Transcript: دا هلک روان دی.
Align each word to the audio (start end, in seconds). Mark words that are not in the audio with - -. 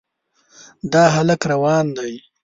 دا 0.93 1.03
هلک 1.15 1.41
روان 1.51 1.85
دی. 1.97 2.13